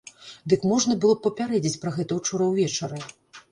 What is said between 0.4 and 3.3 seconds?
Дык можна было б папярэдзіць пра гэта учора ўвечары?